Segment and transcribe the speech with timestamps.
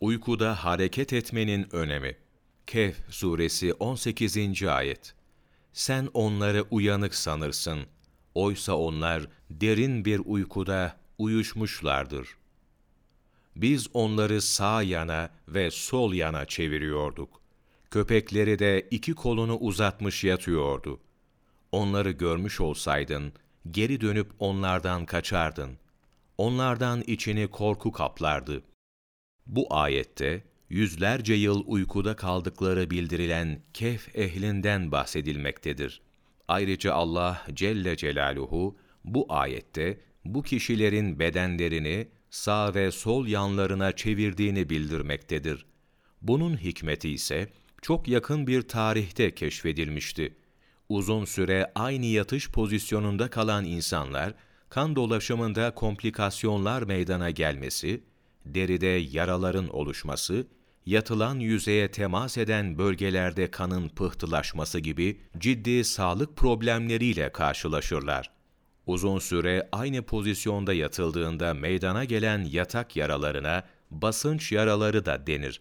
[0.00, 2.16] Uykuda hareket etmenin önemi.
[2.66, 4.62] Kehf suresi 18.
[4.62, 5.14] ayet.
[5.72, 7.80] Sen onları uyanık sanırsın.
[8.34, 12.28] Oysa onlar derin bir uykuda uyuşmuşlardır.
[13.56, 17.40] Biz onları sağ yana ve sol yana çeviriyorduk.
[17.90, 21.00] Köpekleri de iki kolunu uzatmış yatıyordu.
[21.72, 23.32] Onları görmüş olsaydın,
[23.70, 25.78] geri dönüp onlardan kaçardın.
[26.38, 28.62] Onlardan içini korku kaplardı.
[29.48, 36.02] Bu ayette, yüzlerce yıl uykuda kaldıkları bildirilen Kehf ehlinden bahsedilmektedir.
[36.48, 45.66] Ayrıca Allah Celle Celaluhu, bu ayette, bu kişilerin bedenlerini sağ ve sol yanlarına çevirdiğini bildirmektedir.
[46.22, 47.48] Bunun hikmeti ise,
[47.82, 50.36] çok yakın bir tarihte keşfedilmişti.
[50.88, 54.34] Uzun süre aynı yatış pozisyonunda kalan insanlar,
[54.68, 58.02] kan dolaşımında komplikasyonlar meydana gelmesi,
[58.44, 60.46] deride yaraların oluşması,
[60.86, 68.30] yatılan yüzeye temas eden bölgelerde kanın pıhtılaşması gibi ciddi sağlık problemleriyle karşılaşırlar.
[68.86, 75.60] Uzun süre aynı pozisyonda yatıldığında meydana gelen yatak yaralarına basınç yaraları da denir.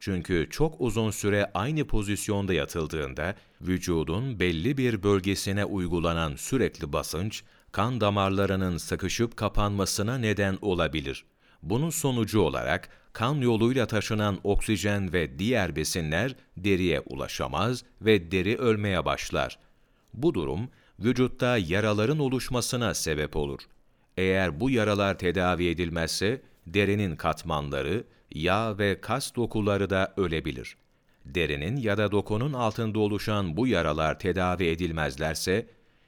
[0.00, 8.00] Çünkü çok uzun süre aynı pozisyonda yatıldığında vücudun belli bir bölgesine uygulanan sürekli basınç, kan
[8.00, 11.24] damarlarının sıkışıp kapanmasına neden olabilir.
[11.70, 19.04] Bunun sonucu olarak kan yoluyla taşınan oksijen ve diğer besinler deriye ulaşamaz ve deri ölmeye
[19.04, 19.58] başlar.
[20.14, 20.68] Bu durum
[21.00, 23.60] vücutta yaraların oluşmasına sebep olur.
[24.16, 30.76] Eğer bu yaralar tedavi edilmezse derinin katmanları, yağ ve kas dokuları da ölebilir.
[31.24, 35.66] Derinin ya da dokunun altında oluşan bu yaralar tedavi edilmezlerse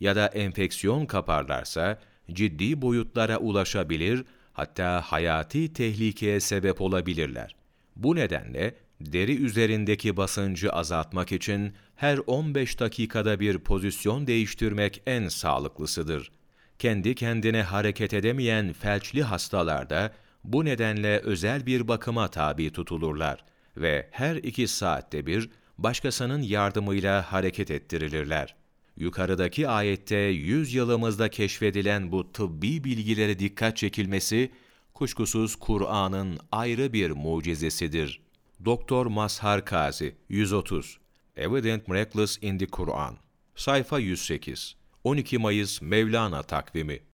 [0.00, 1.98] ya da enfeksiyon kaparlarsa
[2.32, 7.56] ciddi boyutlara ulaşabilir, hatta hayati tehlikeye sebep olabilirler.
[7.96, 16.30] Bu nedenle deri üzerindeki basıncı azaltmak için her 15 dakikada bir pozisyon değiştirmek en sağlıklısıdır.
[16.78, 20.12] Kendi kendine hareket edemeyen felçli hastalarda
[20.44, 23.44] bu nedenle özel bir bakıma tabi tutulurlar
[23.76, 28.59] ve her iki saatte bir başkasının yardımıyla hareket ettirilirler.
[29.00, 34.50] Yukarıdaki ayette 100 yılımızda keşfedilen bu tıbbi bilgilere dikkat çekilmesi,
[34.94, 38.20] kuşkusuz Kur'an'ın ayrı bir mucizesidir.
[38.64, 40.98] Doktor Mazhar Kazi 130
[41.36, 43.16] Evident Miracles in the Quran
[43.54, 47.00] Sayfa 108 12 Mayıs Mevlana takvimi